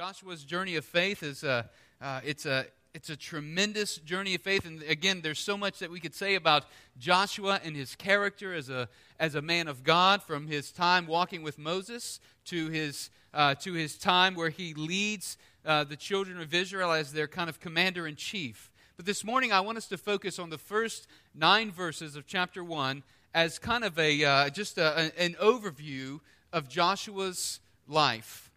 [0.00, 1.68] Joshua's journey of faith is a,
[2.00, 2.64] uh, it's a,
[2.94, 4.64] it's a tremendous journey of faith.
[4.64, 6.64] And again, there's so much that we could say about
[6.98, 11.42] Joshua and his character as a, as a man of God from his time walking
[11.42, 15.36] with Moses to his, uh, to his time where he leads
[15.66, 18.70] uh, the children of Israel as their kind of commander in chief.
[18.96, 22.64] But this morning, I want us to focus on the first nine verses of chapter
[22.64, 23.02] 1
[23.34, 26.20] as kind of a, uh, just a, an overview
[26.54, 28.49] of Joshua's life.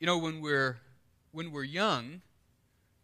[0.00, 0.78] You know, when we're,
[1.32, 2.20] when we're young,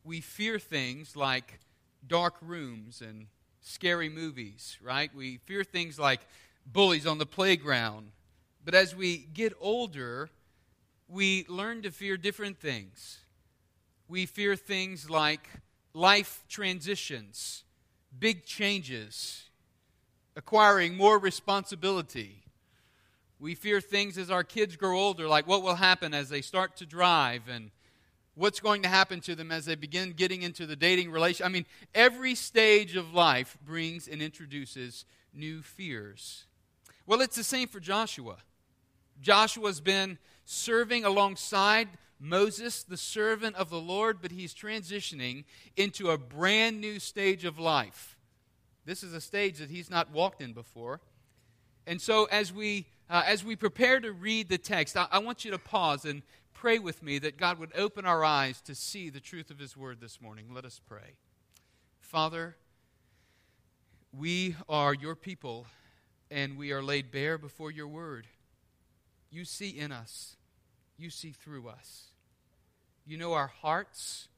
[0.05, 1.59] we fear things like
[2.07, 3.27] dark rooms and
[3.61, 5.13] scary movies, right?
[5.15, 6.21] We fear things like
[6.65, 8.13] bullies on the playground.
[8.65, 10.31] But as we get older,
[11.09, 13.19] we learn to fear different things.
[14.07, 15.49] We fear things like
[15.95, 17.65] life transitions,
[18.17, 19.45] big changes,
[20.37, 22.44] acquiring more responsibility.
[23.39, 26.77] We fear things as our kids grow older, like what will happen as they start
[26.77, 27.71] to drive and
[28.35, 31.45] what's going to happen to them as they begin getting into the dating relation.
[31.47, 36.45] I mean, every stage of life brings and introduces new fears.
[37.07, 38.37] Well, it's the same for Joshua.
[39.21, 41.89] Joshua's been serving alongside
[42.19, 45.45] Moses, the servant of the Lord, but he's transitioning
[45.77, 48.17] into a brand new stage of life.
[48.85, 51.01] This is a stage that he's not walked in before.
[51.87, 55.45] And so, as we, uh, as we prepare to read the text, I, I want
[55.45, 59.11] you to pause and pray with me that God would open our eyes to see
[59.11, 60.47] the truth of his word this morning.
[60.53, 61.17] Let us pray.
[62.01, 62.57] Father,
[64.13, 65.67] we are your people,
[66.31, 68.27] and we are laid bare before your word.
[69.31, 70.37] You see in us,
[70.97, 72.05] you see through us.
[73.07, 74.29] You know our hearts.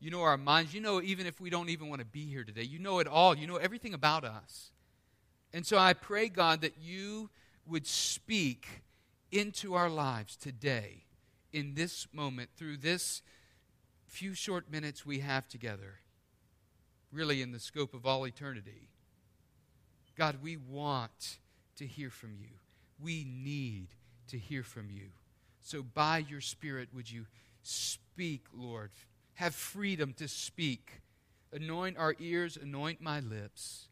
[0.00, 0.72] You know our minds.
[0.72, 3.06] You know, even if we don't even want to be here today, you know it
[3.06, 3.36] all.
[3.36, 4.70] You know everything about us.
[5.52, 7.30] And so I pray, God, that you
[7.68, 8.82] would speak
[9.30, 11.04] into our lives today,
[11.52, 13.22] in this moment, through this
[14.06, 16.00] few short minutes we have together,
[17.12, 18.88] really in the scope of all eternity.
[20.16, 21.38] God, we want
[21.76, 22.48] to hear from you.
[23.00, 23.88] We need
[24.28, 25.10] to hear from you.
[25.60, 27.26] So, by your Spirit, would you
[27.62, 28.90] speak, Lord?
[29.34, 31.02] Have freedom to speak.
[31.52, 33.87] Anoint our ears, anoint my lips.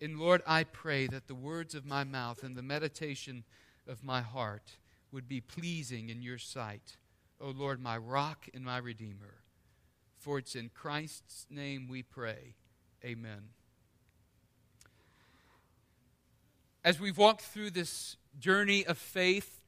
[0.00, 3.44] And Lord, I pray that the words of my mouth and the meditation
[3.88, 4.76] of my heart
[5.12, 6.96] would be pleasing in your sight.
[7.40, 9.42] O Lord, my rock and my redeemer.
[10.18, 12.54] For it's in Christ's name we pray.
[13.04, 13.50] Amen.
[16.84, 19.60] As we've walked through this journey of faith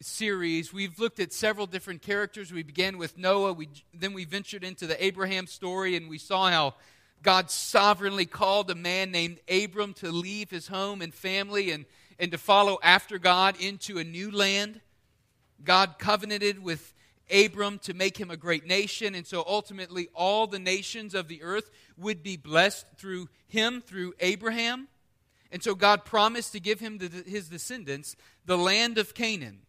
[0.00, 2.52] series, we've looked at several different characters.
[2.52, 6.48] We began with Noah, we, then we ventured into the Abraham story, and we saw
[6.48, 6.74] how
[7.22, 11.84] God sovereignly called a man named Abram to leave his home and family and,
[12.18, 14.80] and to follow after God into a new land.
[15.64, 16.94] God covenanted with
[17.30, 21.42] Abram to make him a great nation, and so ultimately all the nations of the
[21.42, 24.88] earth would be blessed through him, through Abraham.
[25.50, 29.60] And so God promised to give him, the, his descendants, the land of Canaan.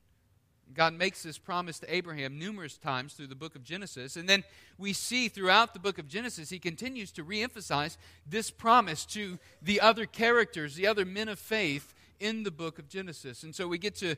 [0.73, 4.15] God makes this promise to Abraham numerous times through the book of Genesis.
[4.15, 4.43] And then
[4.77, 7.97] we see throughout the book of Genesis, he continues to reemphasize
[8.27, 12.87] this promise to the other characters, the other men of faith in the book of
[12.87, 13.43] Genesis.
[13.43, 14.15] And so we get to,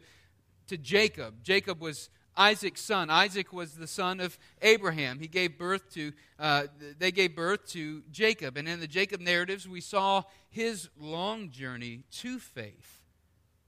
[0.67, 1.43] to Jacob.
[1.43, 3.09] Jacob was Isaac's son.
[3.09, 5.19] Isaac was the son of Abraham.
[5.19, 6.63] He gave birth to, uh,
[6.97, 8.57] they gave birth to Jacob.
[8.57, 13.00] And in the Jacob narratives, we saw his long journey to faith.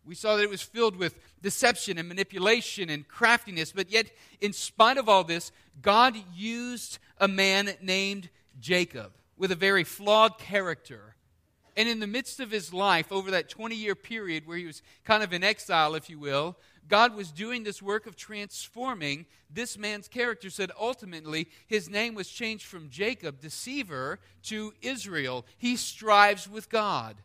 [0.05, 4.53] We saw that it was filled with deception and manipulation and craftiness, but yet, in
[4.53, 11.15] spite of all this, God used a man named Jacob with a very flawed character.
[11.75, 14.81] And in the midst of his life, over that 20 year period where he was
[15.03, 19.77] kind of in exile, if you will, God was doing this work of transforming this
[19.77, 25.45] man's character that ultimately his name was changed from Jacob, deceiver, to Israel.
[25.57, 27.15] He strives with God.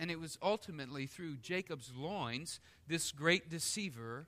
[0.00, 4.26] And it was ultimately through Jacob's loins, this great deceiver,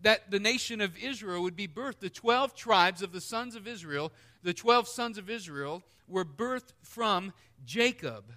[0.00, 1.98] that the nation of Israel would be birthed.
[1.98, 4.12] The 12 tribes of the sons of Israel,
[4.44, 7.32] the 12 sons of Israel, were birthed from
[7.64, 8.32] Jacob.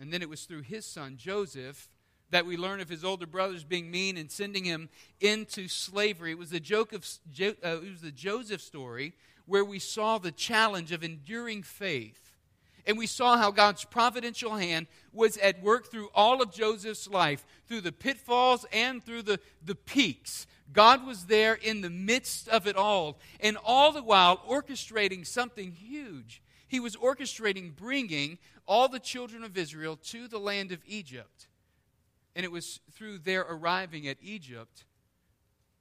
[0.00, 1.88] And then it was through his son, Joseph,
[2.30, 4.88] that we learn of his older brothers being mean and sending him
[5.20, 6.32] into slavery.
[6.32, 7.08] It was the, joke of,
[7.40, 9.14] uh, it was the Joseph story
[9.46, 12.27] where we saw the challenge of enduring faith.
[12.88, 17.44] And we saw how God's providential hand was at work through all of Joseph's life,
[17.66, 20.46] through the pitfalls and through the, the peaks.
[20.72, 25.72] God was there in the midst of it all, and all the while orchestrating something
[25.72, 26.42] huge.
[26.66, 31.46] He was orchestrating bringing all the children of Israel to the land of Egypt.
[32.34, 34.86] And it was through their arriving at Egypt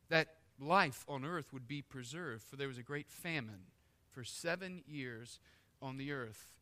[0.10, 0.28] that
[0.60, 3.64] life on earth would be preserved, for there was a great famine
[4.12, 5.40] for seven years
[5.82, 6.57] on the earth.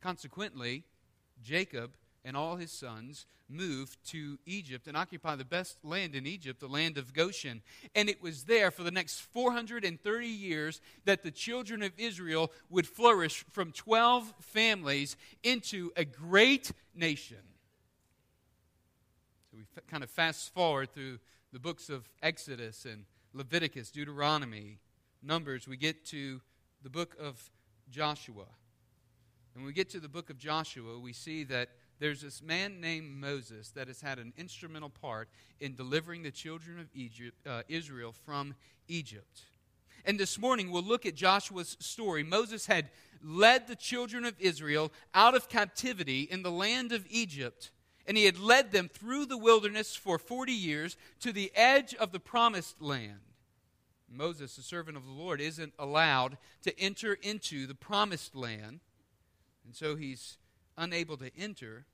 [0.00, 0.84] Consequently,
[1.42, 1.92] Jacob
[2.24, 6.68] and all his sons moved to Egypt and occupy the best land in Egypt, the
[6.68, 7.62] land of Goshen.
[7.94, 12.86] And it was there for the next 430 years that the children of Israel would
[12.86, 17.38] flourish from 12 families into a great nation.
[19.50, 21.18] So we f- kind of fast forward through
[21.52, 24.80] the books of Exodus and Leviticus, Deuteronomy,
[25.22, 25.66] Numbers.
[25.66, 26.42] We get to
[26.82, 27.50] the book of
[27.90, 28.44] Joshua.
[29.58, 32.80] And when we get to the book of Joshua, we see that there's this man
[32.80, 35.28] named Moses that has had an instrumental part
[35.58, 38.54] in delivering the children of Egypt, uh, Israel from
[38.86, 39.40] Egypt.
[40.04, 42.22] And this morning we'll look at Joshua's story.
[42.22, 42.90] Moses had
[43.20, 47.72] led the children of Israel out of captivity in the land of Egypt,
[48.06, 52.12] and he had led them through the wilderness for 40 years to the edge of
[52.12, 53.18] the promised land.
[54.08, 58.78] Moses, the servant of the Lord, isn't allowed to enter into the promised land,
[59.68, 60.38] and so he's
[60.78, 61.84] unable to enter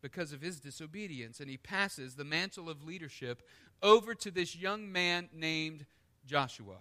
[0.00, 1.38] because of his disobedience.
[1.38, 3.42] And he passes the mantle of leadership
[3.80, 5.86] over to this young man named
[6.26, 6.78] Joshua.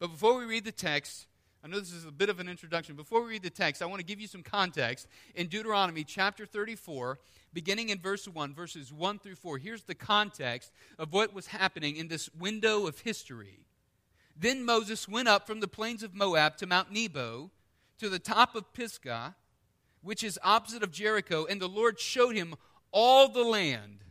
[0.00, 1.28] But before we read the text,
[1.62, 2.96] I know this is a bit of an introduction.
[2.96, 5.06] Before we read the text, I want to give you some context.
[5.36, 7.20] In Deuteronomy chapter 34,
[7.52, 11.94] beginning in verse 1, verses 1 through 4, here's the context of what was happening
[11.94, 13.60] in this window of history.
[14.36, 17.52] Then Moses went up from the plains of Moab to Mount Nebo,
[17.98, 19.34] to the top of Pisgah
[20.06, 22.54] which is opposite of Jericho, and the Lord showed him
[22.92, 24.04] all the land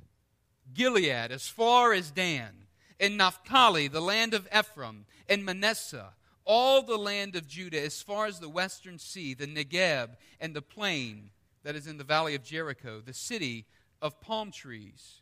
[0.73, 2.65] Gilead, as far as Dan,
[2.99, 6.09] and Naphtali, the land of Ephraim, and Manasseh,
[6.43, 10.61] all the land of Judah, as far as the western sea, the Negeb, and the
[10.61, 11.29] plain
[11.63, 13.65] that is in the valley of Jericho, the city
[14.01, 15.21] of palm trees,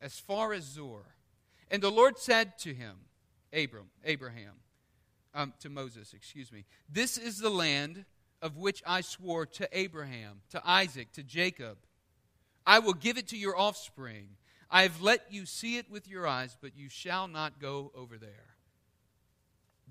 [0.00, 1.14] as far as Zoar.
[1.70, 2.96] And the Lord said to him,
[3.52, 4.54] Abram, Abraham,
[5.34, 8.04] um, to Moses, excuse me, this is the land
[8.40, 11.78] of which I swore to Abraham, to Isaac, to Jacob.
[12.66, 14.28] I will give it to your offspring.
[14.70, 18.18] I have let you see it with your eyes, but you shall not go over
[18.18, 18.56] there.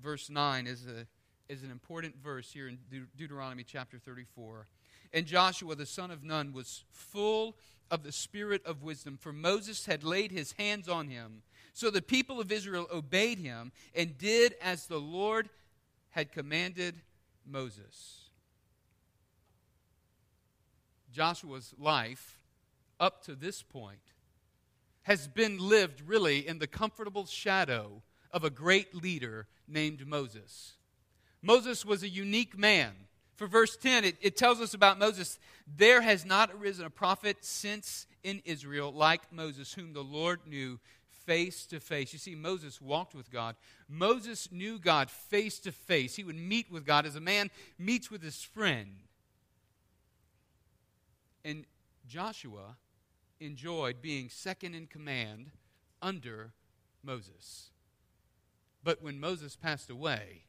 [0.02, 1.06] Verse 9 is, a,
[1.52, 4.66] is an important verse here in De- Deuteronomy chapter 34.
[5.12, 7.56] And Joshua the son of Nun was full
[7.90, 11.42] of the spirit of wisdom, for Moses had laid his hands on him.
[11.72, 15.48] So the people of Israel obeyed him and did as the Lord
[16.10, 17.00] had commanded
[17.46, 18.28] Moses.
[21.12, 22.38] Joshua's life
[23.00, 24.00] up to this point
[25.02, 30.74] has been lived really in the comfortable shadow of a great leader named Moses.
[31.42, 32.92] Moses was a unique man.
[33.34, 37.38] For verse 10, it, it, tells us about Moses there has not arisen a prophet
[37.40, 40.78] since in Israel like Moses, whom the Lord knew
[41.26, 42.12] face to face.
[42.12, 43.56] You see, Moses walked with God.
[43.88, 46.16] Moses knew God face to face.
[46.16, 48.96] He would meet with God as a man meets with his friend.
[51.44, 51.64] And
[52.06, 52.76] Joshua
[53.40, 55.50] enjoyed being second in command
[56.00, 56.52] under
[57.02, 57.70] Moses.
[58.84, 60.44] But when Moses passed away,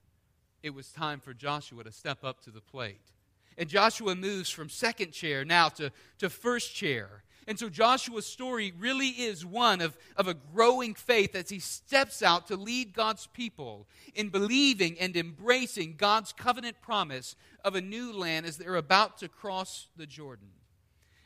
[0.62, 3.12] it was time for Joshua to step up to the plate.
[3.58, 7.24] And Joshua moves from second chair now to, to first chair.
[7.48, 12.22] And so Joshua's story really is one of, of a growing faith as he steps
[12.22, 18.14] out to lead God's people in believing and embracing God's covenant promise of a new
[18.14, 20.50] land as they're about to cross the Jordan.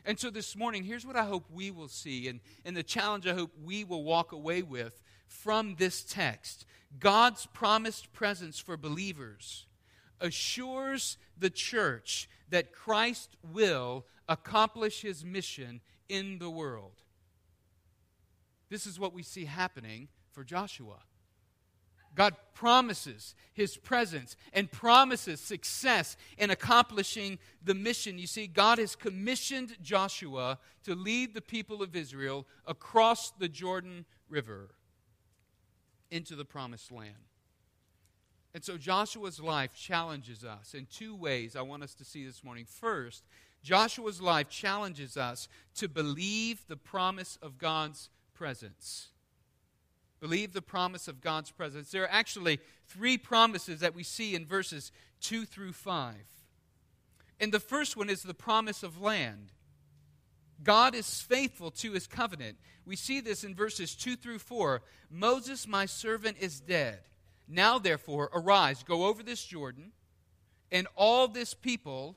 [0.04, 3.26] And so this morning, here's what I hope we will see, and, and the challenge
[3.26, 6.64] I hope we will walk away with from this text.
[6.98, 9.66] God's promised presence for believers
[10.20, 17.02] assures the church that Christ will accomplish his mission in the world.
[18.68, 20.98] This is what we see happening for Joshua.
[22.14, 28.18] God promises his presence and promises success in accomplishing the mission.
[28.18, 34.04] You see, God has commissioned Joshua to lead the people of Israel across the Jordan
[34.28, 34.70] River
[36.10, 37.14] into the promised land.
[38.54, 42.42] And so Joshua's life challenges us in two ways I want us to see this
[42.42, 42.64] morning.
[42.66, 43.24] First,
[43.62, 49.08] Joshua's life challenges us to believe the promise of God's presence.
[50.20, 51.90] Believe the promise of God's presence.
[51.90, 56.14] There are actually three promises that we see in verses 2 through 5.
[57.40, 59.52] And the first one is the promise of land.
[60.62, 62.56] God is faithful to his covenant.
[62.84, 64.82] We see this in verses 2 through 4.
[65.08, 67.00] Moses, my servant, is dead.
[67.46, 69.92] Now, therefore, arise, go over this Jordan,
[70.72, 72.16] and all this people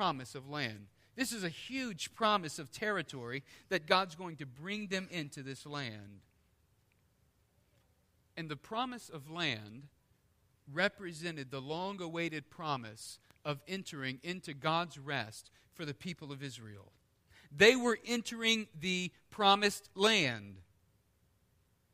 [0.00, 0.86] promise of land.
[1.14, 5.66] This is a huge promise of territory that God's going to bring them into this
[5.66, 6.20] land.
[8.34, 9.88] And the promise of land
[10.72, 16.92] represented the long awaited promise of entering into God's rest for the people of Israel.
[17.54, 20.62] They were entering the promised land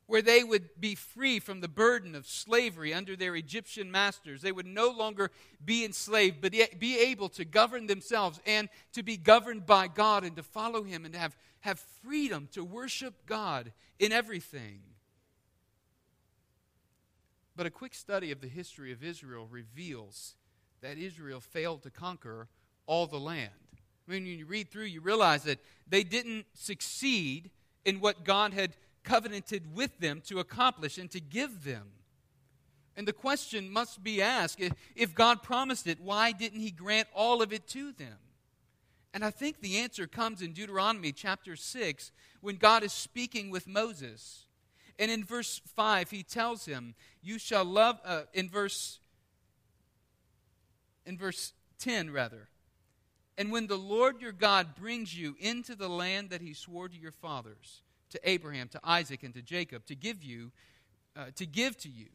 [0.06, 4.40] where they would be free from the burden of slavery under their Egyptian masters.
[4.40, 5.30] They would no longer
[5.64, 10.36] be enslaved, but be able to govern themselves and to be governed by God and
[10.36, 14.80] to follow Him and to have, have freedom to worship God in everything.
[17.56, 20.34] But a quick study of the history of Israel reveals
[20.82, 22.48] that Israel failed to conquer
[22.86, 23.50] all the land.
[24.06, 25.58] I mean, when you read through, you realize that
[25.88, 27.50] they didn't succeed
[27.84, 31.86] in what God had covenanted with them to accomplish and to give them.
[32.96, 34.60] And the question must be asked
[34.94, 38.18] if God promised it, why didn't He grant all of it to them?
[39.14, 43.66] And I think the answer comes in Deuteronomy chapter 6 when God is speaking with
[43.66, 44.44] Moses.
[44.98, 48.98] And in verse 5, he tells him, You shall love, uh, in verse,
[51.06, 52.48] in verse 10, rather,
[53.38, 56.98] and when the Lord your God brings you into the land that he swore to
[56.98, 60.52] your fathers, to Abraham, to Isaac, and to Jacob, to give you,
[61.16, 62.08] uh, to give to you,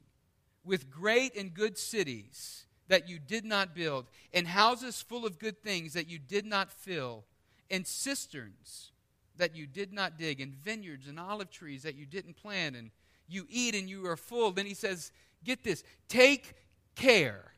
[0.63, 5.61] with great and good cities that you did not build, and houses full of good
[5.63, 7.23] things that you did not fill,
[7.69, 8.91] and cisterns
[9.37, 12.91] that you did not dig, and vineyards and olive trees that you didn't plant, and
[13.27, 14.51] you eat and you are full.
[14.51, 15.11] Then he says,
[15.43, 16.53] Get this, take
[16.95, 17.51] care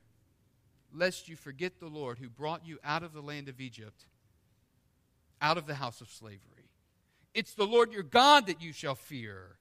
[0.94, 4.06] lest you forget the Lord who brought you out of the land of Egypt,
[5.42, 6.53] out of the house of slavery.
[7.34, 9.58] It's the Lord your God that you shall fear.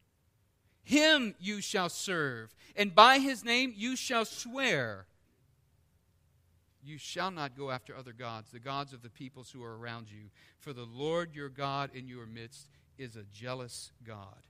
[0.84, 5.06] Him you shall serve, and by his name you shall swear.
[6.84, 10.10] You shall not go after other gods, the gods of the peoples who are around
[10.10, 10.30] you.
[10.58, 12.66] For the Lord your God in your midst
[12.98, 14.42] is a jealous God.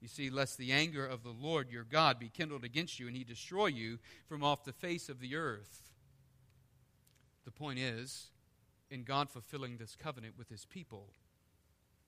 [0.00, 3.16] You see, lest the anger of the Lord your God be kindled against you and
[3.16, 3.98] he destroy you
[4.28, 5.90] from off the face of the earth.
[7.44, 8.28] The point is,
[8.90, 11.08] in God fulfilling this covenant with his people,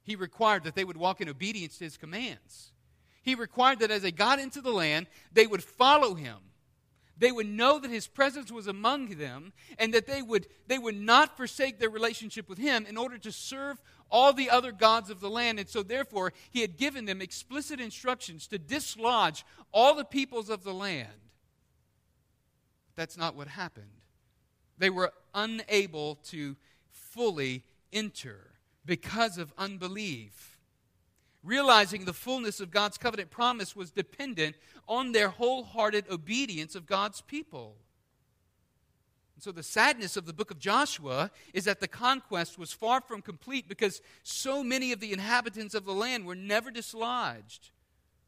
[0.08, 2.72] he required that they would walk in obedience to his commands.
[3.22, 6.38] He required that as they got into the land, they would follow him
[7.18, 10.96] they would know that his presence was among them and that they would, they would
[10.96, 15.20] not forsake their relationship with him in order to serve all the other gods of
[15.20, 15.58] the land.
[15.58, 20.62] And so, therefore, he had given them explicit instructions to dislodge all the peoples of
[20.62, 21.08] the land.
[22.94, 23.86] That's not what happened.
[24.78, 26.56] They were unable to
[26.90, 28.38] fully enter
[28.88, 30.58] because of unbelief
[31.44, 34.56] realizing the fullness of God's covenant promise was dependent
[34.88, 37.76] on their wholehearted obedience of God's people.
[39.36, 43.00] And so, the sadness of the book of Joshua is that the conquest was far
[43.00, 47.70] from complete because so many of the inhabitants of the land were never dislodged.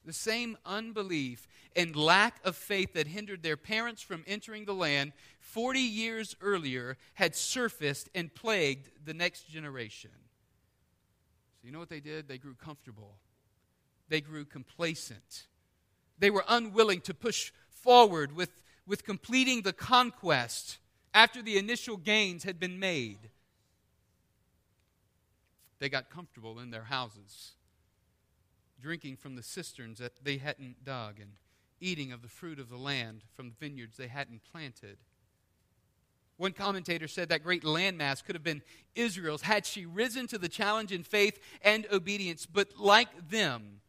[0.04, 5.12] The same unbelief and lack of faith that hindered their parents from entering the land
[5.40, 10.10] 40 years earlier had surfaced and plagued the next generation.
[11.60, 12.28] So, you know what they did?
[12.28, 13.16] They grew comfortable,
[14.08, 15.46] they grew complacent.
[16.18, 18.50] They were unwilling to push forward with,
[18.86, 20.76] with completing the conquest
[21.14, 23.30] after the initial gains had been made.
[25.78, 27.52] They got comfortable in their houses,
[28.82, 31.32] drinking from the cisterns that they hadn't dug and
[31.80, 34.98] eating of the fruit of the land from the vineyards they hadn't planted.
[36.40, 38.62] One commentator said that great landmass could have been
[38.94, 42.47] Israel's had she risen to the challenge in faith and obedience.
[42.47, 43.82] But like them,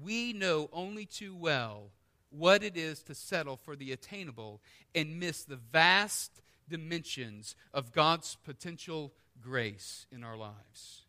[0.00, 1.90] we know only too well
[2.30, 4.60] what it is to settle for the attainable
[4.94, 11.06] and miss the vast dimensions of God's potential grace in our lives.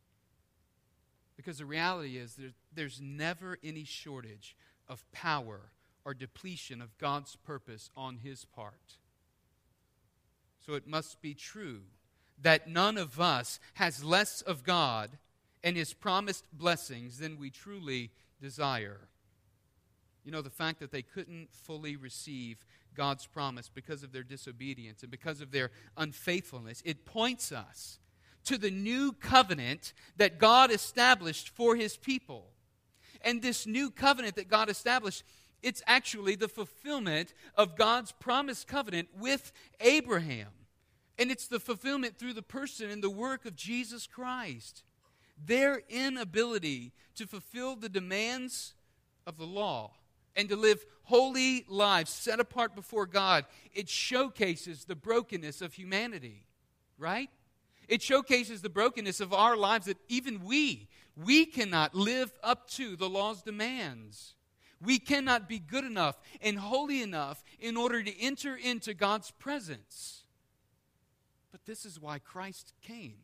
[1.38, 4.56] Because the reality is, there, there's never any shortage
[4.90, 5.60] of power
[6.06, 8.98] or depletion of God's purpose on His part.
[10.66, 11.82] So it must be true
[12.42, 15.12] that none of us has less of God
[15.64, 19.02] and his promised blessings than we truly desire.
[20.24, 22.64] You know, the fact that they couldn't fully receive
[22.96, 28.00] God's promise because of their disobedience and because of their unfaithfulness, it points us
[28.46, 32.48] to the new covenant that God established for his people.
[33.22, 35.24] And this new covenant that God established,
[35.64, 40.48] it's actually the fulfillment of God's promised covenant with Abraham.
[41.20, 44.84] And it's the fulfillment through the person and the work of Jesus Christ.
[45.44, 48.74] Their inability to fulfill the demands
[49.28, 49.92] of the law
[50.36, 56.46] and to live holy lives set apart before God, it showcases the brokenness of humanity,
[56.98, 57.30] right?
[57.88, 62.96] It showcases the brokenness of our lives that even we, we cannot live up to
[62.96, 64.36] the law's demands.
[64.84, 70.24] We cannot be good enough and holy enough in order to enter into God's presence.
[71.52, 73.18] But this is why Christ came.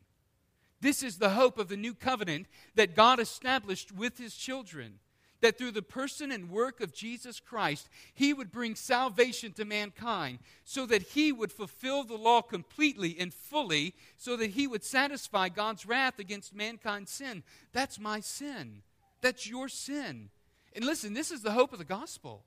[0.80, 2.46] This is the hope of the new covenant
[2.76, 5.00] that God established with his children
[5.40, 10.38] that through the person and work of Jesus Christ, he would bring salvation to mankind,
[10.64, 15.48] so that he would fulfill the law completely and fully, so that he would satisfy
[15.48, 17.42] God's wrath against mankind's sin.
[17.72, 18.82] That's my sin.
[19.20, 20.30] That's your sin.
[20.74, 22.44] And listen, this is the hope of the gospel.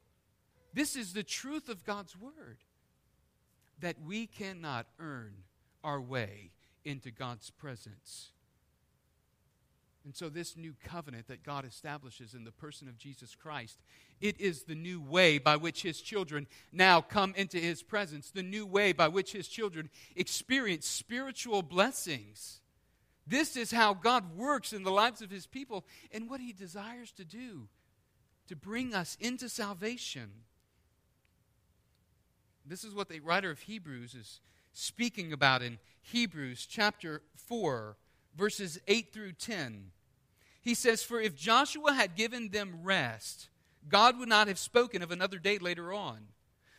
[0.74, 2.58] This is the truth of God's word
[3.80, 5.34] that we cannot earn
[5.84, 6.52] our way
[6.86, 8.32] into God's presence.
[10.04, 13.78] And so, this new covenant that God establishes in the person of Jesus Christ,
[14.20, 18.42] it is the new way by which His children now come into His presence, the
[18.42, 22.62] new way by which His children experience spiritual blessings.
[23.28, 27.12] This is how God works in the lives of His people and what He desires
[27.14, 27.68] to do
[28.52, 30.30] to bring us into salvation.
[32.66, 34.42] This is what the writer of Hebrews is
[34.74, 37.96] speaking about in Hebrews chapter 4
[38.36, 39.92] verses 8 through 10.
[40.62, 43.48] He says, For if Joshua had given them rest,
[43.88, 46.28] God would not have spoken of another day later on.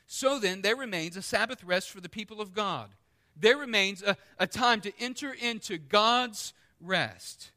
[0.06, 2.90] So then, there remains a Sabbath rest for the people of God.
[3.34, 6.52] There remains a, a time to enter into God's
[6.82, 7.50] rest,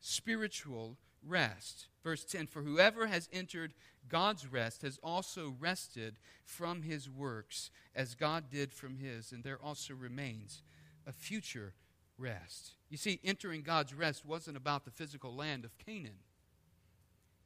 [0.00, 1.86] spiritual rest.
[2.04, 3.72] Verse 10 For whoever has entered
[4.08, 9.58] God's rest has also rested from his works, as God did from his, and there
[9.60, 10.62] also remains
[11.06, 11.72] a future
[12.18, 12.72] rest.
[12.90, 16.18] You see, entering God's rest wasn't about the physical land of Canaan.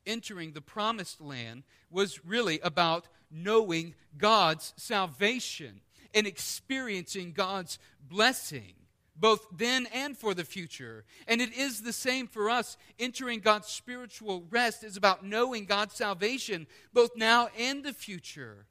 [0.04, 5.80] Entering the promised land was really about knowing God's salvation
[6.14, 8.74] and experiencing God's blessing,
[9.18, 11.04] both then and for the future.
[11.26, 12.76] And it is the same for us.
[12.98, 18.66] Entering God's spiritual rest is about knowing God's salvation, both now and the future.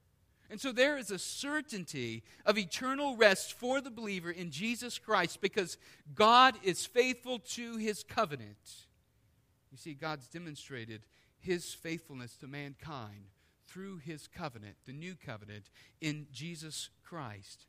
[0.49, 5.41] And so there is a certainty of eternal rest for the believer in Jesus Christ
[5.41, 5.77] because
[6.15, 8.86] God is faithful to his covenant.
[9.71, 11.01] You see, God's demonstrated
[11.39, 13.25] his faithfulness to mankind
[13.67, 17.65] through his covenant, the new covenant, in Jesus Christ.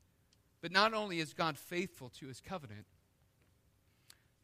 [0.61, 2.87] But not only is God faithful to his covenant,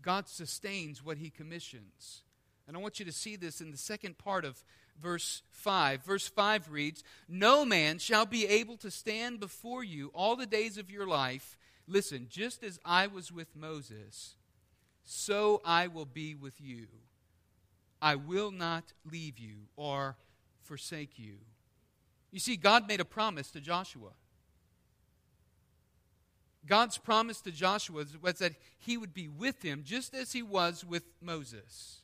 [0.03, 2.23] God sustains what he commissions.
[2.67, 4.63] And I want you to see this in the second part of
[5.01, 6.03] verse 5.
[6.05, 10.79] Verse 5 reads No man shall be able to stand before you all the days
[10.79, 11.59] of your life.
[11.87, 14.37] Listen, just as I was with Moses,
[15.05, 16.87] so I will be with you.
[18.01, 20.17] I will not leave you or
[20.63, 21.37] forsake you.
[22.31, 24.11] You see, God made a promise to Joshua.
[26.67, 30.85] God's promise to Joshua was that he would be with him just as he was
[30.85, 32.01] with Moses.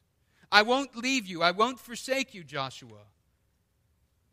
[0.53, 1.43] I won't leave you.
[1.43, 3.07] I won't forsake you, Joshua.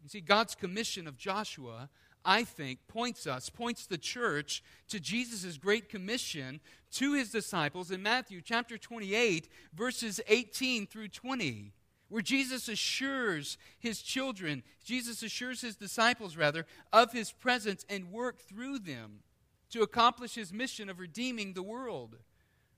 [0.03, 1.89] You see, God's commission of Joshua,
[2.25, 6.59] I think, points us, points the church to Jesus' great commission
[6.93, 11.73] to his disciples in Matthew chapter 28, verses 18 through 20,
[12.09, 18.39] where Jesus assures his children, Jesus assures his disciples, rather, of his presence and work
[18.39, 19.19] through them
[19.71, 22.15] to accomplish his mission of redeeming the world.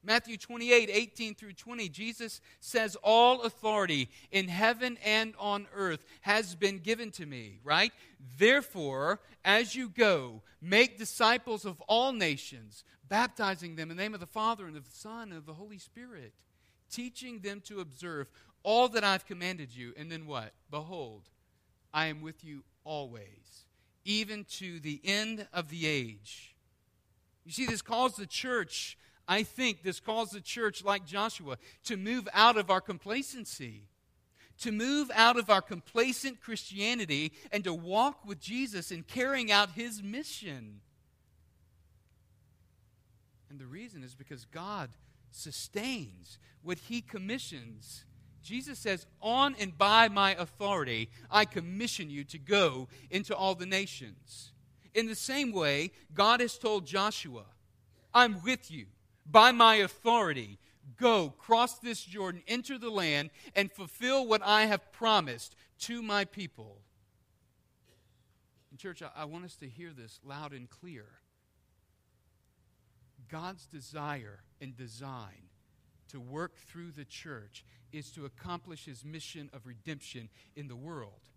[0.03, 6.55] Matthew 28, 18 through 20, Jesus says, All authority in heaven and on earth has
[6.55, 7.91] been given to me, right?
[8.37, 14.21] Therefore, as you go, make disciples of all nations, baptizing them in the name of
[14.21, 16.33] the Father and of the Son and of the Holy Spirit,
[16.89, 18.27] teaching them to observe
[18.63, 19.93] all that I've commanded you.
[19.97, 20.53] And then what?
[20.71, 21.23] Behold,
[21.93, 23.65] I am with you always,
[24.05, 26.55] even to the end of the age.
[27.49, 28.95] You see, this calls the church
[29.29, 33.83] I think this calls the church, like Joshua, to move out of our complacency,
[34.61, 39.69] to move out of our complacent Christianity and to walk with Jesus in carrying out
[39.73, 40.81] his mission.
[43.51, 44.89] And the reason is because God
[45.29, 48.05] sustains what he commissions.
[48.41, 53.67] Jesus says, On and by my authority, I commission you to go into all the
[53.67, 54.53] nations.
[54.93, 57.45] In the same way, God has told Joshua,
[58.13, 58.87] I'm with you
[59.29, 60.57] by my authority.
[60.97, 66.25] Go, cross this Jordan, enter the land, and fulfill what I have promised to my
[66.25, 66.81] people.
[68.71, 71.05] And church, I, I want us to hear this loud and clear.
[73.29, 75.49] God's desire and design
[76.09, 81.29] to work through the church is to accomplish his mission of redemption in the world.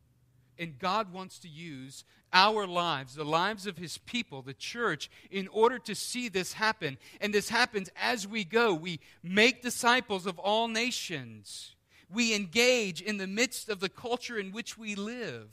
[0.59, 5.49] And God wants to use our lives, the lives of His people, the church, in
[5.49, 6.99] order to see this happen.
[7.21, 8.75] And this happens as we go.
[8.75, 11.75] We make disciples of all nations,
[12.11, 15.49] we engage in the midst of the culture in which we live.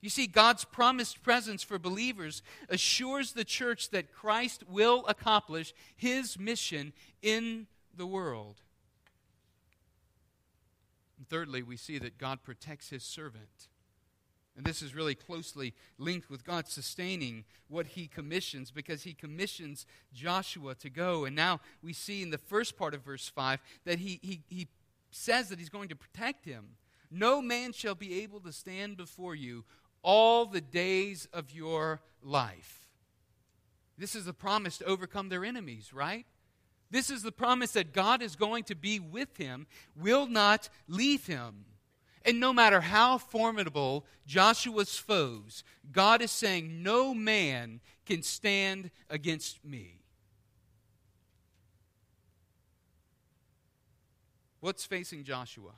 [0.00, 6.38] You see, God's promised presence for believers assures the church that Christ will accomplish His
[6.38, 8.62] mission in the world.
[11.18, 13.68] And thirdly, we see that God protects His servant.
[14.56, 19.86] And this is really closely linked with God sustaining what he commissions because he commissions
[20.12, 21.24] Joshua to go.
[21.24, 24.68] And now we see in the first part of verse 5 that he, he, he
[25.10, 26.76] says that he's going to protect him.
[27.10, 29.64] No man shall be able to stand before you
[30.02, 32.88] all the days of your life.
[33.98, 36.24] This is a promise to overcome their enemies, right?
[36.90, 41.26] This is the promise that God is going to be with him, will not leave
[41.26, 41.66] him.
[42.24, 49.64] And no matter how formidable Joshua's foes, God is saying, No man can stand against
[49.64, 50.02] me.
[54.60, 55.72] What's facing Joshua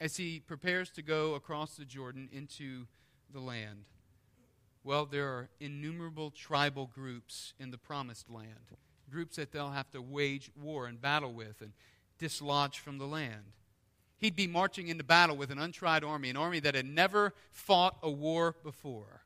[0.00, 2.86] as he prepares to go across the Jordan into
[3.32, 3.84] the land?
[4.82, 8.72] Well, there are innumerable tribal groups in the promised land,
[9.08, 11.72] groups that they'll have to wage war and battle with and
[12.18, 13.52] dislodge from the land
[14.18, 17.96] he'd be marching into battle with an untried army, an army that had never fought
[18.02, 19.22] a war before.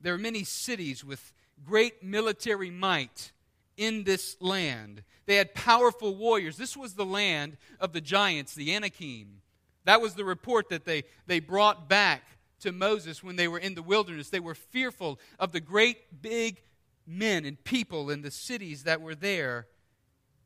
[0.00, 1.32] There are many cities with
[1.64, 3.32] great military might
[3.76, 5.02] in this land.
[5.26, 6.56] They had powerful warriors.
[6.56, 9.42] This was the land of the giants, the Anakim.
[9.84, 12.22] That was the report that they, they brought back
[12.60, 14.30] to Moses when they were in the wilderness.
[14.30, 16.62] They were fearful of the great big
[17.06, 19.66] men and people in the cities that were there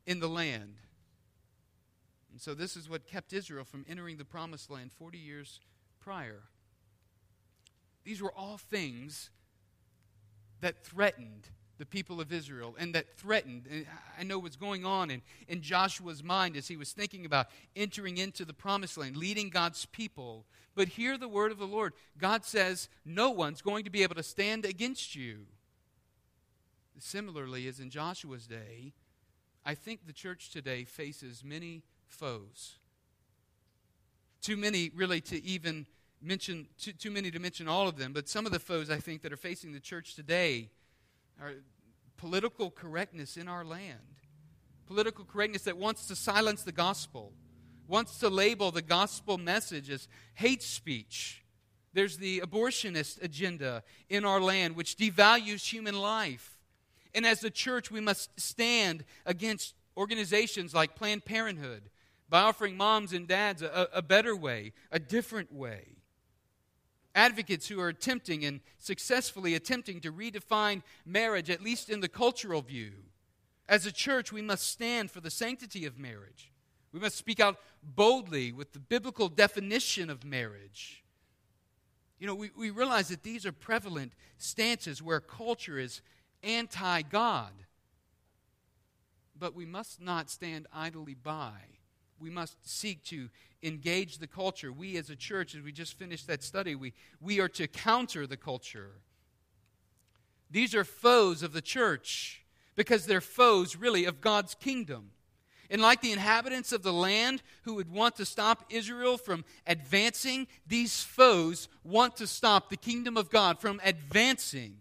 [0.07, 0.77] in the land.
[2.33, 5.61] And so this is what kept Israel from entering the promised land 40 years
[6.01, 6.41] prior.
[8.05, 9.31] These were all things
[10.61, 13.67] that threatened the people of Israel and that threatened.
[13.71, 13.87] And
[14.19, 18.19] I know what's going on in, in Joshua's mind as he was thinking about entering
[18.19, 20.47] into the promised land, leading God's people.
[20.75, 21.93] But hear the word of the Lord.
[22.19, 25.47] God says, No one's going to be able to stand against you.
[26.99, 28.93] Similarly, as in Joshua's day,
[29.65, 32.77] I think the church today faces many foes.
[34.41, 35.87] Too many, really, to even
[36.21, 38.99] mention, too, too many to mention all of them, but some of the foes I
[38.99, 40.71] think that are facing the church today
[41.41, 41.53] are
[42.17, 43.99] political correctness in our land.
[44.87, 47.33] Political correctness that wants to silence the gospel,
[47.89, 51.45] wants to label the gospel message as hate speech.
[51.93, 56.59] There's the abortionist agenda in our land, which devalues human life.
[57.15, 61.91] And as a church, we must stand against organizations like Planned Parenthood
[62.33, 65.85] by offering moms and dads a, a better way, a different way.
[67.15, 72.63] Advocates who are attempting and successfully attempting to redefine marriage, at least in the cultural
[72.63, 72.93] view.
[73.69, 76.51] As a church, we must stand for the sanctity of marriage.
[76.91, 81.05] We must speak out boldly with the biblical definition of marriage.
[82.19, 86.01] You know, we, we realize that these are prevalent stances where culture is
[86.43, 87.53] anti God.
[89.39, 91.73] But we must not stand idly by
[92.23, 93.29] we must seek to
[93.63, 94.73] engage the culture.
[94.73, 98.27] We, as a church, as we just finished that study, we, we are to counter
[98.27, 98.93] the culture.
[100.51, 102.45] These are foes of the church
[102.77, 105.11] because they're foes, really, of God's kingdom.
[105.69, 110.47] And like the inhabitants of the land who would want to stop Israel from advancing,
[110.67, 114.77] these foes want to stop the kingdom of God from advancing.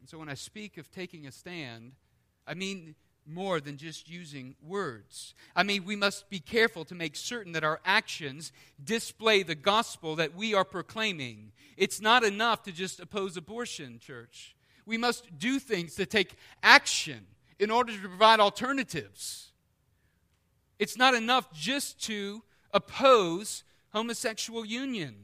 [0.00, 1.92] And so when I speak of taking a stand,
[2.46, 2.94] I mean
[3.28, 5.34] more than just using words.
[5.54, 10.16] I mean, we must be careful to make certain that our actions display the gospel
[10.16, 11.52] that we are proclaiming.
[11.76, 14.56] It's not enough to just oppose abortion, church.
[14.86, 17.26] We must do things to take action
[17.58, 19.52] in order to provide alternatives.
[20.78, 25.14] It's not enough just to oppose homosexual union.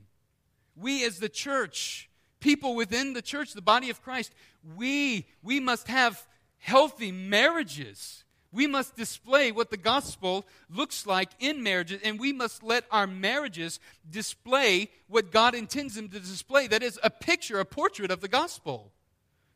[0.77, 4.35] We, as the church, people within the church, the body of Christ,
[4.77, 6.27] we, we must have
[6.65, 8.25] healthy marriages.
[8.51, 13.07] We must display what the gospel looks like in marriages, and we must let our
[13.07, 16.67] marriages display what God intends them to display.
[16.67, 18.93] That is, a picture, a portrait of the gospel.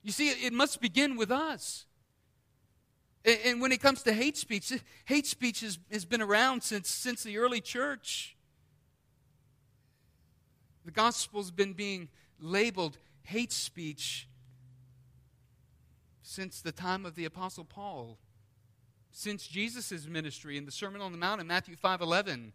[0.02, 1.86] You see, it must begin with us.
[3.24, 4.70] And, when it comes to hate speech,
[5.06, 8.36] hate speech has, has been around since, since the early church.
[10.84, 14.27] The gospel's been being labeled hate speech
[16.28, 18.18] since the time of the apostle Paul,
[19.10, 22.52] since Jesus' ministry in the Sermon on the Mount in Matthew 5:11.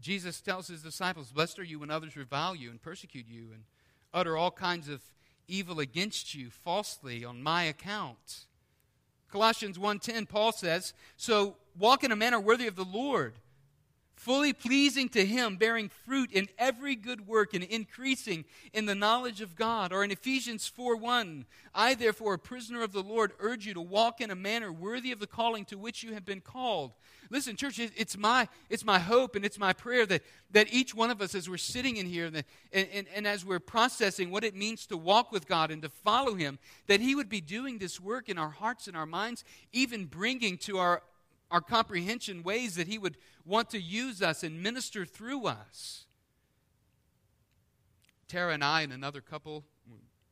[0.00, 3.66] Jesus tells his disciples, "Blessed are you when others revile you and persecute you and
[4.14, 5.02] utter all kinds of
[5.46, 8.46] evil against you falsely on my account."
[9.28, 13.38] Colossians 1:10 Paul says, "So walk in a manner worthy of the Lord,
[14.20, 19.40] fully pleasing to Him, bearing fruit in every good work and increasing in the knowledge
[19.40, 19.94] of God.
[19.94, 23.80] Or in Ephesians 4 1, I, therefore, a prisoner of the Lord, urge you to
[23.80, 26.92] walk in a manner worthy of the calling to which you have been called.
[27.30, 31.10] Listen, church, it's my, it's my hope and it's my prayer that, that each one
[31.10, 34.54] of us, as we're sitting in here and, and, and as we're processing what it
[34.54, 37.98] means to walk with God and to follow Him, that He would be doing this
[37.98, 41.02] work in our hearts and our minds, even bringing to our
[41.50, 46.06] our comprehension ways that He would want to use us and minister through us.
[48.28, 49.64] Tara and I and another couple,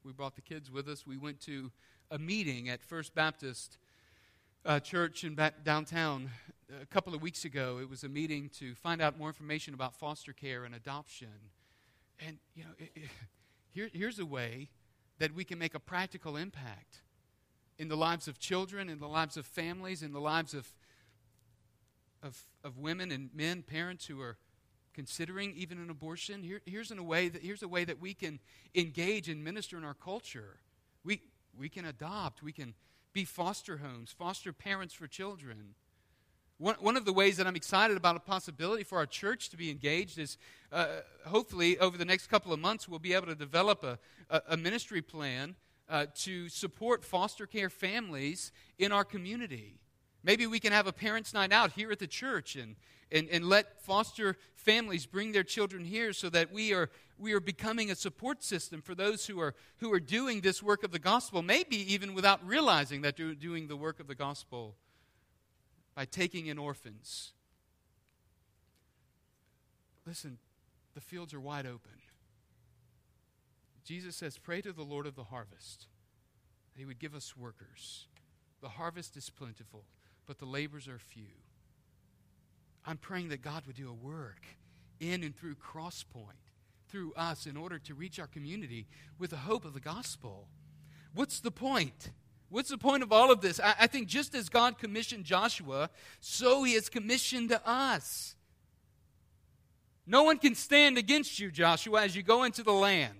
[0.04, 1.06] we brought the kids with us.
[1.06, 1.72] We went to
[2.10, 3.78] a meeting at First Baptist
[4.64, 6.30] uh, Church in downtown
[6.80, 7.78] a couple of weeks ago.
[7.80, 11.28] It was a meeting to find out more information about foster care and adoption.
[12.24, 13.08] And, you know, it, it,
[13.68, 14.68] here, here's a way
[15.18, 17.02] that we can make a practical impact
[17.78, 20.72] in the lives of children, in the lives of families, in the lives of
[22.22, 24.36] of, of women and men, parents who are
[24.94, 26.42] considering even an abortion.
[26.42, 28.40] Here, here's, in a way that, here's a way that we can
[28.74, 30.58] engage and minister in our culture.
[31.04, 31.22] We,
[31.56, 32.74] we can adopt, we can
[33.12, 35.74] be foster homes, foster parents for children.
[36.58, 39.56] One, one of the ways that I'm excited about a possibility for our church to
[39.56, 40.36] be engaged is
[40.72, 40.86] uh,
[41.24, 44.56] hopefully over the next couple of months we'll be able to develop a, a, a
[44.56, 45.54] ministry plan
[45.88, 49.78] uh, to support foster care families in our community.
[50.22, 52.76] Maybe we can have a parents' night out here at the church and,
[53.10, 57.40] and, and let foster families bring their children here so that we are, we are
[57.40, 60.98] becoming a support system for those who are, who are doing this work of the
[60.98, 64.76] gospel, maybe even without realizing that they're doing the work of the gospel
[65.94, 67.32] by taking in orphans.
[70.06, 70.38] Listen,
[70.94, 71.92] the fields are wide open.
[73.84, 75.86] Jesus says, Pray to the Lord of the harvest
[76.74, 78.06] that he would give us workers.
[78.60, 79.84] The harvest is plentiful
[80.28, 81.24] but the labors are few.
[82.84, 84.44] I'm praying that God would do a work
[85.00, 86.52] in and through Crosspoint,
[86.88, 88.86] through us, in order to reach our community
[89.18, 90.46] with the hope of the gospel.
[91.14, 92.10] What's the point?
[92.50, 93.58] What's the point of all of this?
[93.58, 98.36] I, I think just as God commissioned Joshua, so he has commissioned us.
[100.06, 103.18] No one can stand against you, Joshua, as you go into the land.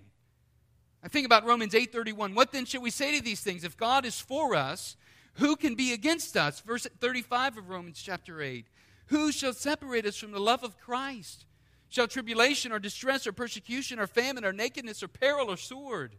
[1.03, 2.35] I think about Romans 8:31.
[2.35, 3.63] What then should we say to these things?
[3.63, 4.95] If God is for us,
[5.35, 6.59] who can be against us?
[6.59, 8.67] Verse 35 of Romans chapter 8.
[9.07, 11.45] Who shall separate us from the love of Christ?
[11.89, 16.17] Shall tribulation or distress or persecution or famine or nakedness or peril or sword?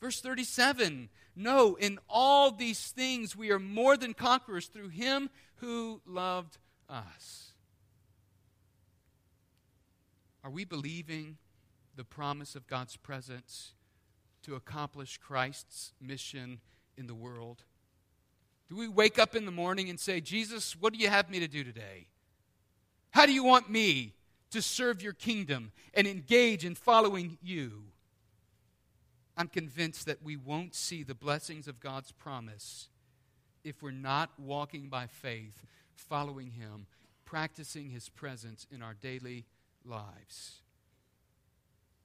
[0.00, 6.00] Verse 37 No, in all these things we are more than conquerors through him who
[6.04, 7.52] loved us.
[10.42, 11.38] Are we believing
[11.94, 13.74] the promise of God's presence
[14.42, 16.60] to accomplish Christ's mission
[16.96, 17.64] in the world?
[18.68, 21.40] Do we wake up in the morning and say, Jesus, what do you have me
[21.40, 22.08] to do today?
[23.10, 24.14] How do you want me
[24.50, 27.84] to serve your kingdom and engage in following you?
[29.36, 32.88] I'm convinced that we won't see the blessings of God's promise
[33.62, 36.86] if we're not walking by faith, following Him,
[37.24, 39.44] practicing His presence in our daily
[39.84, 40.62] lives.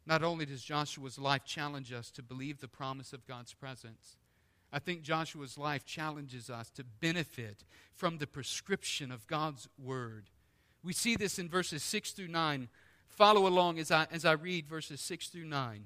[0.06, 4.18] Not only does Joshua's life challenge us to believe the promise of God's presence,
[4.74, 10.30] I think Joshua's life challenges us to benefit from the prescription of God's word.
[10.84, 12.70] We see this in verses 6 through 9.
[13.08, 15.86] Follow along as I, as I read verses 6 through 9.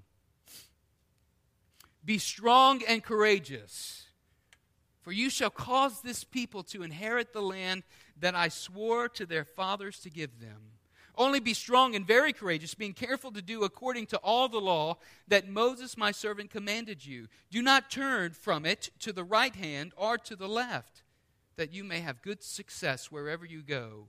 [2.05, 4.05] Be strong and courageous,
[5.01, 7.81] for you shall cause this people to inherit the land
[8.19, 10.71] that I swore to their fathers to give them.
[11.17, 14.97] Only be strong and very courageous, being careful to do according to all the law
[15.27, 17.27] that Moses my servant commanded you.
[17.51, 21.03] Do not turn from it to the right hand or to the left,
[21.55, 24.07] that you may have good success wherever you go.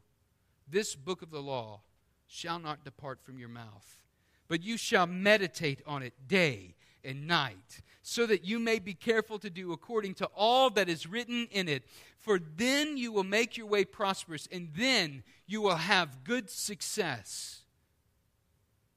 [0.68, 1.82] This book of the law
[2.26, 4.00] shall not depart from your mouth,
[4.48, 6.74] but you shall meditate on it day
[7.06, 11.06] and night, so that you may be careful to do according to all that is
[11.06, 11.84] written in it.
[12.18, 17.62] For then you will make your way prosperous, and then you will have good success.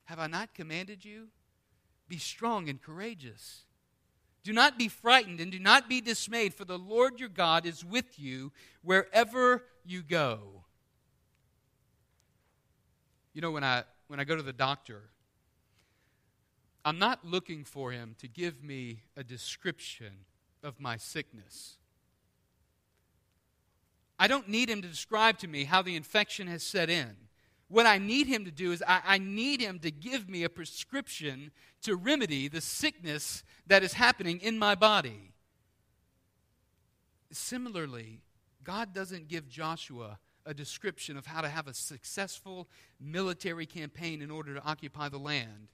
[0.05, 1.27] Have I not commanded you?
[2.07, 3.65] Be strong and courageous.
[4.43, 7.85] Do not be frightened and do not be dismayed, for the Lord your God is
[7.85, 10.63] with you wherever you go.
[13.33, 15.03] You know, when I, when I go to the doctor,
[16.85, 20.25] I'm not looking for him to give me a description
[20.63, 21.77] of my sickness.
[24.17, 27.15] I don't need him to describe to me how the infection has set in.
[27.69, 30.49] What I need him to do is, I, I, need him to give me a
[30.49, 31.51] prescription
[31.83, 35.33] to remedy the sickness that is happening in my body.
[37.31, 38.23] Similarly,
[38.63, 42.67] God doesn't give Joshua a description of how to have a successful
[42.99, 45.67] military campaign in order to occupy the land.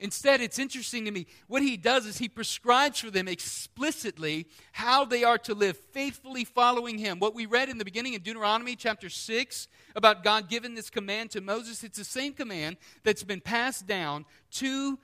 [0.00, 1.26] Instead, it's interesting to me.
[1.46, 6.44] What he does is he prescribes for them explicitly how they are to live faithfully
[6.44, 7.18] following him.
[7.18, 11.30] What we read in the beginning of Deuteronomy chapter 6 about God giving this command
[11.30, 14.98] to Moses, it's the same command that's been passed down to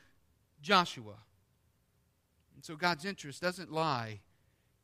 [0.61, 1.17] Joshua.
[2.55, 4.21] And so God's interest doesn't lie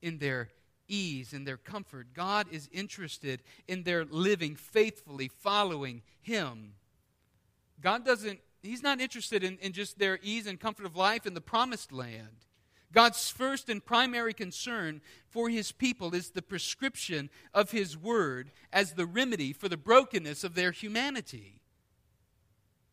[0.03, 0.49] in their
[0.88, 2.09] ease and their comfort.
[2.14, 6.73] God is interested in their living faithfully following him.
[7.81, 11.35] God doesn't he's not interested in, in just their ease and comfort of life in
[11.35, 12.47] the promised land.
[12.92, 18.94] God's first and primary concern for his people is the prescription of his word as
[18.94, 21.61] the remedy for the brokenness of their humanity.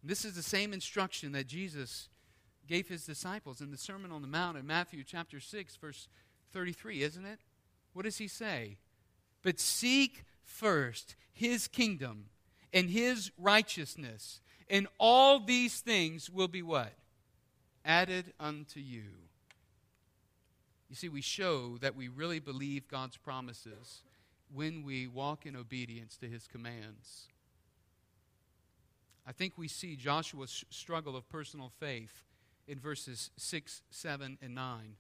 [0.04, 2.10] This is the same instruction that Jesus
[2.68, 6.08] gave his disciples in the Sermon on the Mount in Matthew chapter 6, verse
[6.52, 7.40] 33, isn't it?
[7.94, 8.78] What does he say?
[9.42, 12.26] But seek first his kingdom
[12.74, 16.94] and his righteousness, and all these things will be what?
[17.84, 19.04] Added unto you.
[20.90, 24.02] You see, we show that we really believe God's promises
[24.54, 27.28] when we walk in obedience to his commands.
[29.28, 32.24] I think we see Joshua's struggle of personal faith
[32.68, 34.96] in verses 6, 7, and 9.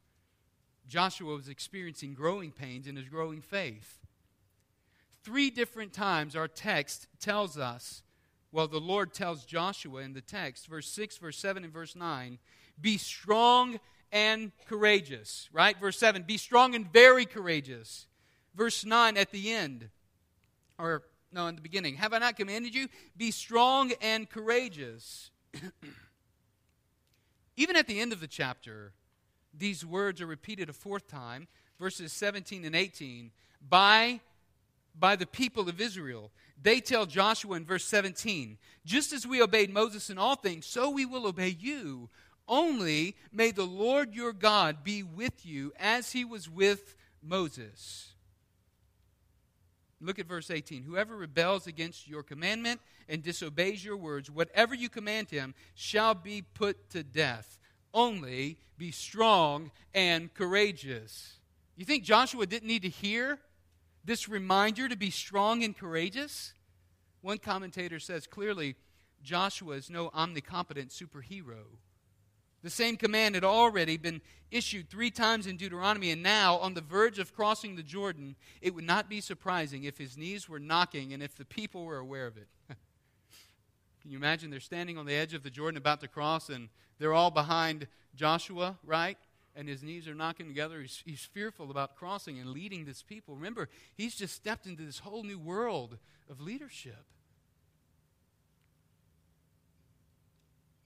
[0.88, 3.99] Joshua was experiencing growing pains in his growing faith.
[5.23, 8.04] Three different times our text tells us
[8.56, 12.39] well, the Lord tells Joshua in the text, verse 6, verse 7, and verse 9,
[12.80, 13.82] be strong
[14.13, 15.78] and courageous, right?
[15.78, 18.08] Verse 7, be strong and very courageous.
[18.56, 19.89] Verse 9 at the end,
[20.80, 22.88] or no, in the beginning, have I not commanded you?
[23.18, 25.32] Be strong and courageous.
[27.58, 28.94] Even at the end of the chapter,
[29.54, 33.32] these words are repeated a fourth time, verses 17 and 18,
[33.68, 34.22] by,
[34.99, 36.31] by the people of Israel.
[36.62, 40.89] They tell Joshua in verse 17, just as we obeyed Moses in all things, so
[40.89, 42.10] we will obey you.
[42.47, 48.13] Only may the Lord your God be with you as he was with Moses.
[50.01, 50.84] Look at verse 18.
[50.84, 52.79] Whoever rebels against your commandment
[53.10, 57.58] and disobeys your words, whatever you command him, shall be put to death.
[57.93, 61.39] Only be strong and courageous.
[61.75, 63.39] You think Joshua didn't need to hear
[64.06, 66.54] this reminder to be strong and courageous?
[67.22, 68.76] One commentator says clearly
[69.24, 71.63] Joshua is no omnicompetent superhero.
[72.62, 76.82] The same command had already been issued three times in Deuteronomy, and now, on the
[76.82, 81.13] verge of crossing the Jordan, it would not be surprising if his knees were knocking
[81.13, 82.48] and if the people were aware of it.
[84.02, 84.50] Can you imagine?
[84.50, 87.88] They're standing on the edge of the Jordan about to cross, and they're all behind
[88.15, 89.18] Joshua, right?
[89.56, 90.82] And his knees are knocking together.
[90.82, 93.36] He's, he's fearful about crossing and leading this people.
[93.36, 95.98] Remember, he's just stepped into this whole new world
[96.30, 97.06] of leadership.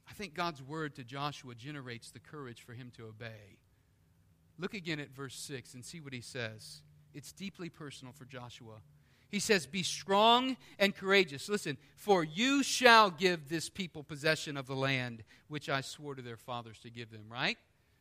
[0.10, 3.58] I think God's word to Joshua generates the courage for him to obey.
[4.58, 6.82] Look again at verse 6 and see what he says.
[7.14, 8.82] It's deeply personal for Joshua.
[9.30, 11.48] He says, Be strong and courageous.
[11.48, 16.22] Listen, for you shall give this people possession of the land which I swore to
[16.22, 17.58] their fathers to give them, right?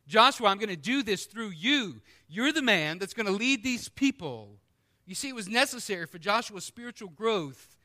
[0.09, 2.01] Joshua, I'm going to do this through you.
[2.27, 4.57] You're the man that's going to lead these people.
[5.05, 7.77] You see, it was necessary for Joshua's spiritual growth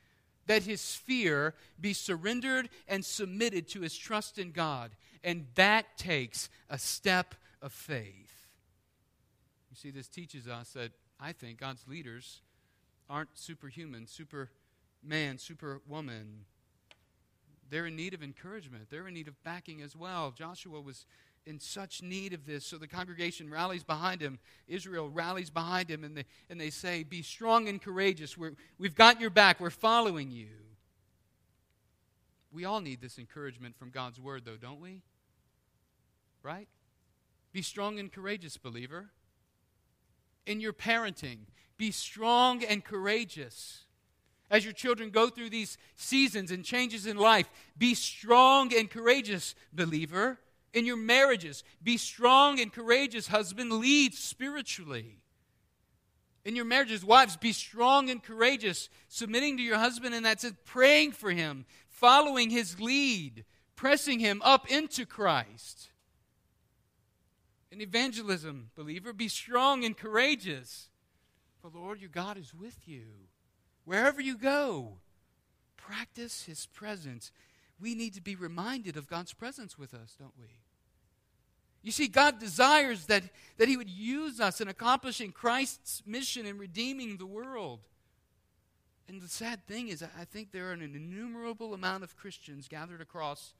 [0.47, 4.91] that his fear be surrendered and submitted to his trust in God.
[5.23, 8.47] And that takes a step of faith.
[9.69, 12.41] You see, this teaches us that I think God's leaders
[13.07, 16.45] aren't superhuman, superman, superwoman.
[17.69, 18.89] They're in need of encouragement.
[18.89, 20.31] They're in need of backing as well.
[20.31, 21.05] Joshua was
[21.45, 22.65] in such need of this.
[22.65, 24.39] So the congregation rallies behind him.
[24.67, 28.37] Israel rallies behind him, and they, and they say, Be strong and courageous.
[28.37, 29.59] We're, we've got your back.
[29.59, 30.47] We're following you.
[32.51, 35.01] We all need this encouragement from God's word, though, don't we?
[36.41, 36.67] Right?
[37.51, 39.09] Be strong and courageous, believer.
[40.45, 41.39] In your parenting,
[41.77, 43.83] be strong and courageous.
[44.49, 49.55] As your children go through these seasons and changes in life, be strong and courageous,
[49.73, 50.39] believer
[50.75, 53.27] In your marriages, be strong and courageous.
[53.27, 55.21] Husband, lead spiritually.
[56.43, 60.57] In your marriages, wives, be strong and courageous, submitting to your husband in that sense,
[60.65, 63.45] praying for him, following his lead,
[63.77, 65.89] pressing him up into Christ.
[67.71, 70.89] In evangelism, believer, be strong and courageous.
[71.61, 73.29] For Lord your God is with you.
[73.85, 74.97] Wherever you go,
[75.77, 77.31] practice his presence.
[77.79, 80.64] We need to be reminded of God's presence with us, don't we?
[81.85, 83.21] You see, God desires that,
[83.57, 87.81] that He would use us in accomplishing Christ's mission and redeeming the world.
[89.07, 93.01] And the sad thing is, I think there are an innumerable amount of Christians gathered
[93.01, 93.53] across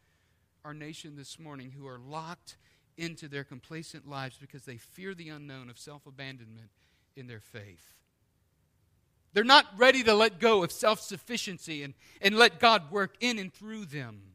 [0.64, 2.58] our nation this morning who are locked
[2.98, 6.72] into their complacent lives because they fear the unknown of self abandonment
[7.16, 7.94] in their faith.
[9.34, 13.38] They're not ready to let go of self sufficiency and, and let God work in
[13.38, 14.35] and through them.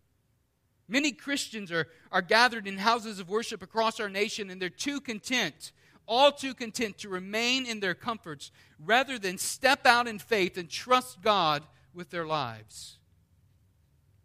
[0.90, 5.00] Many Christians are, are gathered in houses of worship across our nation and they're too
[5.00, 5.70] content,
[6.04, 8.50] all too content to remain in their comforts
[8.84, 11.62] rather than step out in faith and trust God
[11.94, 12.98] with their lives.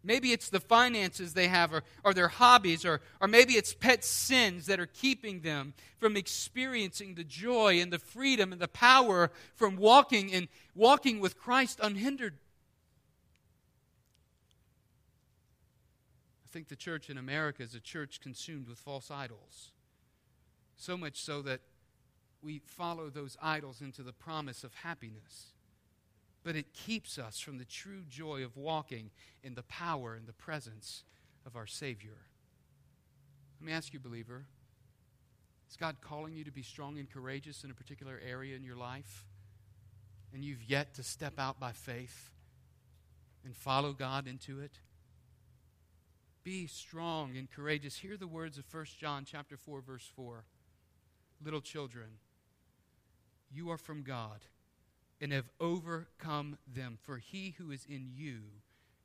[0.02, 4.04] Maybe it's the finances they have, or, or their hobbies, or, or maybe it's pet
[4.04, 9.30] sins that are keeping them from experiencing the joy and the freedom and the power
[9.54, 12.34] from walking and walking with Christ unhindered.
[16.56, 19.72] Think the church in America is a church consumed with false idols.
[20.76, 21.60] So much so that
[22.42, 25.52] we follow those idols into the promise of happiness
[26.46, 29.10] but it keeps us from the true joy of walking
[29.42, 31.02] in the power and the presence
[31.44, 32.18] of our Savior.
[33.60, 34.44] Let me ask you, believer
[35.68, 38.76] is God calling you to be strong and courageous in a particular area in your
[38.76, 39.26] life?
[40.32, 42.30] And you've yet to step out by faith
[43.44, 44.78] and follow God into it?
[46.46, 47.96] Be strong and courageous.
[47.96, 50.44] Hear the words of 1 John chapter 4 verse 4.
[51.44, 52.06] Little children,
[53.50, 54.44] you are from God
[55.20, 56.98] and have overcome them.
[57.02, 58.42] For he who is in you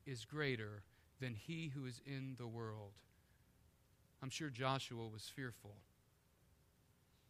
[0.05, 0.83] is greater
[1.19, 2.91] than he who is in the world.
[4.21, 5.77] I'm sure Joshua was fearful.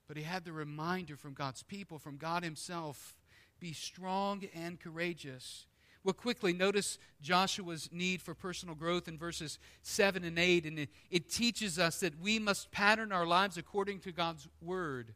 [0.10, 3.16] But he had the reminder from God's people, from God himself
[3.62, 5.68] be strong and courageous.
[6.04, 10.90] Well, quickly, notice Joshua's need for personal growth in verses 7 and 8, and it,
[11.12, 15.14] it teaches us that we must pattern our lives according to God's word.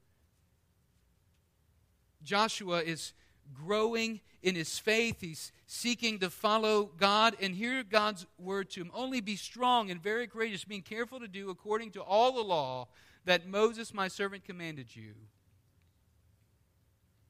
[2.23, 3.13] Joshua is
[3.53, 5.21] growing in his faith.
[5.21, 8.91] He's seeking to follow God and hear God's word to him.
[8.93, 12.87] Only be strong and very courageous, being careful to do according to all the law
[13.25, 15.13] that Moses, my servant, commanded you.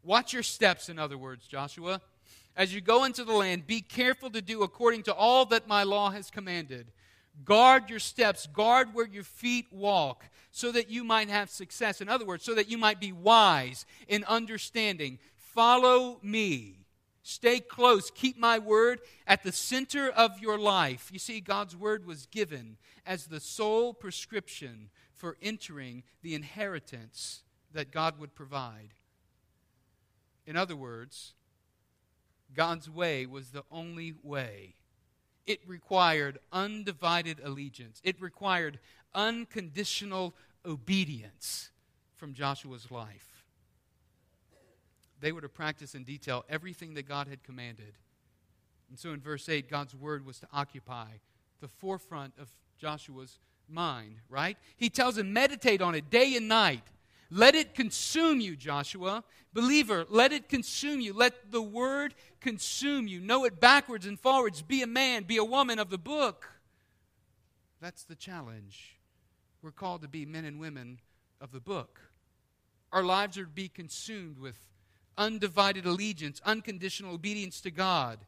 [0.04, 2.02] Watch your steps, in other words, Joshua.
[2.56, 5.84] As you go into the land, be careful to do according to all that my
[5.84, 6.92] law has commanded.
[7.44, 12.00] Guard your steps, guard where your feet walk, so that you might have success.
[12.00, 15.20] In other words, so that you might be wise in understanding,
[15.56, 16.82] Follow me.
[17.24, 18.12] Stay close.
[18.12, 21.10] Keep my word at the center of your life.
[21.14, 22.76] You see, God's word was given
[23.06, 27.42] as the sole prescription for entering the inheritance
[27.72, 28.90] that God would provide.
[30.46, 31.34] In other words,
[32.56, 34.76] God's way was the only way.
[35.46, 38.80] It required undivided allegiance, it required
[39.14, 40.34] unconditional
[40.66, 41.70] obedience
[42.16, 43.36] from Joshua's life
[45.26, 47.94] they were to practice in detail everything that God had commanded.
[48.90, 51.08] And so in verse 8, God's word was to occupy
[51.62, 54.58] the forefront of Joshua's mind, right?
[54.78, 56.84] He tells him, meditate on it day and night.
[57.36, 59.22] Let it consume you, Joshua.
[59.52, 61.12] Believer, let it consume you.
[61.12, 63.20] Let the word consume you.
[63.20, 64.62] Know it backwards and forwards.
[64.62, 66.50] Be a man, be a woman of the book.
[67.82, 68.98] That's the challenge.
[69.62, 71.02] We're called to be men and women
[71.42, 72.00] of the book.
[72.94, 74.56] Our lives are to be consumed with
[75.18, 78.20] undivided allegiance, unconditional obedience to God.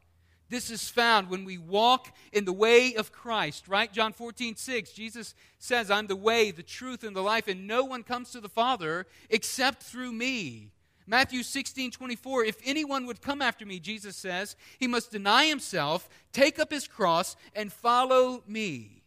[0.50, 3.92] This is found when we walk in the way of Christ, right?
[3.92, 7.84] John 14, 6, Jesus says, I'm the way, the truth, and the life, and no
[7.84, 10.70] one comes to the Father except through me.
[11.06, 16.08] Matthew 16, 24, if anyone would come after me, Jesus says, he must deny himself,
[16.32, 19.02] take up his cross, and follow me.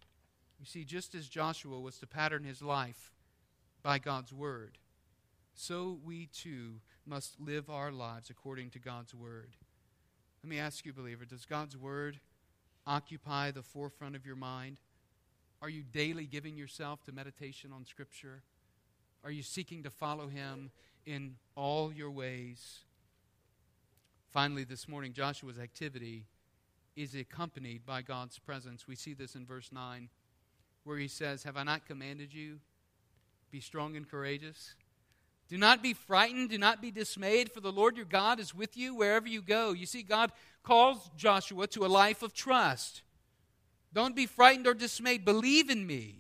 [0.60, 3.12] You see, just as Joshua was to pattern his life
[3.84, 4.78] by God's word,
[5.54, 9.56] so we too must live our lives according to God's word.
[10.44, 12.20] Let me ask you, believer, does God's word
[12.88, 14.80] occupy the forefront of your mind?
[15.62, 18.42] Are you daily giving yourself to meditation on Scripture?
[19.24, 20.72] Are you seeking to follow Him
[21.06, 22.80] in all your ways?
[24.32, 26.26] Finally, this morning, Joshua's activity
[26.96, 28.88] is accompanied by God's presence.
[28.88, 30.10] We see this in verse 9.
[30.84, 32.60] where he says, Have I not commanded you?
[33.52, 34.74] Be strong and courageous.
[35.52, 36.50] Do not be frightened.
[36.50, 39.74] Do not be dismayed, for the Lord your God is with you wherever you go.
[39.74, 40.32] You see, God
[40.64, 43.02] calls Joshua to a life of trust.
[43.92, 45.26] Don't be frightened or dismayed.
[45.26, 46.20] Believe in me.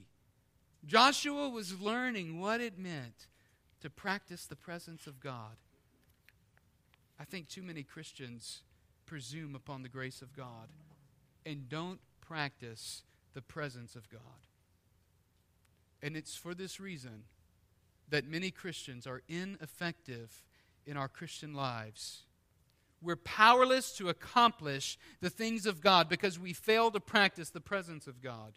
[0.85, 3.27] Joshua was learning what it meant
[3.79, 5.55] to practice the presence of God.
[7.17, 8.63] I think too many Christians
[9.05, 10.67] presume upon the grace of God
[11.45, 13.03] and don't practice
[13.33, 14.19] the presence of God.
[16.01, 17.23] And it's for this reason
[18.11, 20.43] that many Christians are ineffective
[20.85, 22.23] in our Christian lives.
[23.01, 28.05] We're powerless to accomplish the things of God because we fail to practice the presence
[28.05, 28.53] of God.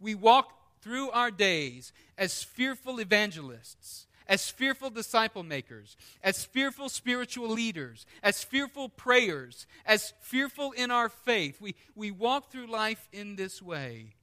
[0.00, 7.48] We walk through our days as fearful evangelists, as fearful disciple makers, as fearful spiritual
[7.48, 11.60] leaders, as fearful prayers, as fearful in our faith.
[11.60, 14.14] We, we walk through life in this way.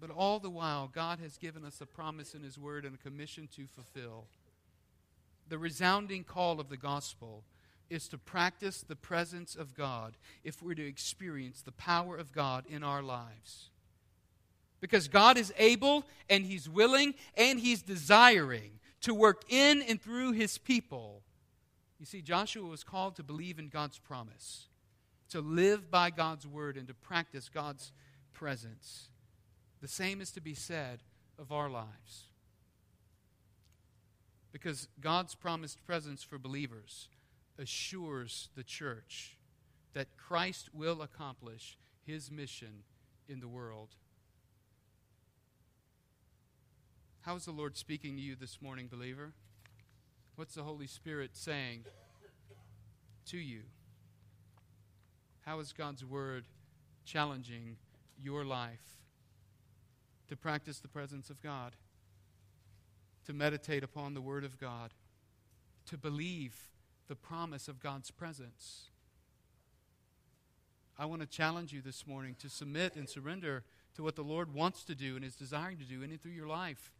[0.00, 2.98] But all the while, God has given us a promise in His Word and a
[2.98, 4.26] commission to fulfill.
[5.48, 7.44] The resounding call of the gospel
[7.90, 12.64] is to practice the presence of God if we're to experience the power of God
[12.68, 13.70] in our lives.
[14.80, 20.32] Because God is able and He's willing and He's desiring to work in and through
[20.32, 21.22] His people.
[22.00, 24.66] You see, Joshua was called to believe in God's promise,
[25.30, 27.92] to live by God's word, and to practice God's
[28.32, 29.08] presence.
[29.84, 31.00] The same is to be said
[31.38, 32.30] of our lives.
[34.50, 37.10] Because God's promised presence for believers
[37.58, 39.36] assures the church
[39.92, 42.84] that Christ will accomplish his mission
[43.28, 43.90] in the world.
[47.20, 49.34] How is the Lord speaking to you this morning, believer?
[50.36, 51.84] What's the Holy Spirit saying
[53.26, 53.64] to you?
[55.42, 56.46] How is God's Word
[57.04, 57.76] challenging
[58.18, 59.03] your life?
[60.28, 61.76] To practice the presence of God,
[63.26, 64.92] to meditate upon the Word of God,
[65.86, 66.56] to believe
[67.08, 68.88] the promise of God's presence.
[70.98, 73.64] I want to challenge you this morning to submit and surrender
[73.96, 76.32] to what the Lord wants to do and is desiring to do in and through
[76.32, 76.92] your life.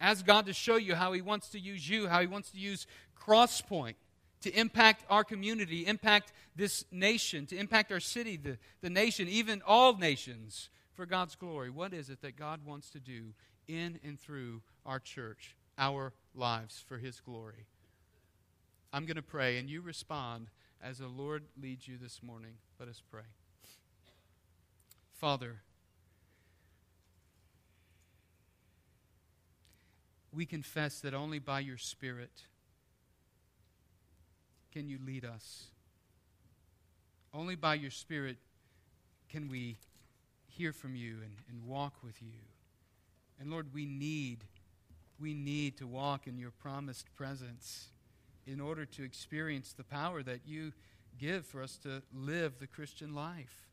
[0.00, 2.58] Ask God to show you how He wants to use you, how He wants to
[2.58, 2.86] use
[3.18, 3.94] Crosspoint
[4.42, 9.62] to impact our community, impact this nation, to impact our city, the, the nation, even
[9.66, 10.70] all nations
[11.00, 11.70] for God's glory?
[11.70, 13.32] What is it that God wants to do
[13.66, 17.64] in and through our church, our lives for His glory?
[18.92, 20.48] I'm going to pray, and you respond
[20.78, 22.56] as the Lord leads you this morning.
[22.78, 23.22] Let us pray.
[25.14, 25.62] Father,
[30.34, 32.42] we confess that only by your Spirit
[34.70, 35.68] can you lead us.
[37.32, 38.36] Only by your Spirit
[39.30, 39.78] can we
[40.60, 42.36] hear from you and, and walk with you.
[43.40, 44.44] And Lord, we need,
[45.18, 47.88] we need to walk in your promised presence
[48.46, 50.72] in order to experience the power that you
[51.18, 53.68] give for us to live the Christian life.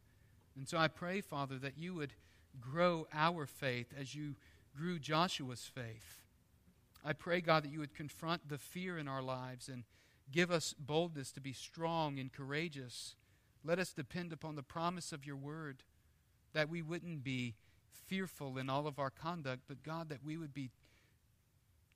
[0.56, 2.14] And so I pray, Father, that you would
[2.62, 4.36] grow our faith as you
[4.74, 6.22] grew Joshua's faith.
[7.04, 9.84] I pray, God, that you would confront the fear in our lives and
[10.32, 13.16] give us boldness to be strong and courageous.
[13.66, 15.84] Let us depend upon the promise of your word
[16.58, 17.53] that we wouldn't be
[18.08, 20.72] fearful in all of our conduct, but God, that we would be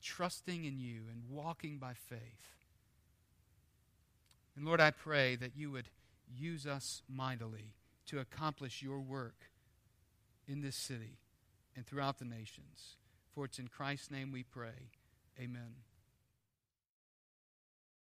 [0.04, 2.20] trusting in you and walking by faith.
[4.56, 5.90] And Lord, I pray that you would
[6.32, 7.74] use us mightily
[8.06, 9.50] to accomplish your work
[10.48, 11.18] in this city
[11.76, 12.98] and throughout the nations.
[13.34, 14.92] For it's in Christ's name we pray.
[15.40, 15.74] Amen.